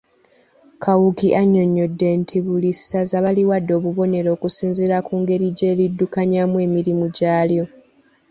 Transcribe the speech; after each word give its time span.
Kawuki 0.83 1.27
annyonnyodde 1.41 2.07
nti 2.21 2.37
buli 2.45 2.71
ssaza 2.77 3.17
baliwadde 3.25 3.71
obubonero 3.79 4.29
okusinziira 4.35 4.97
ku 5.07 5.13
ngeri 5.21 5.47
gye 5.57 5.71
liddukanyaamu 5.77 6.55
emirimu 6.67 7.05
gyalyo. 7.17 7.65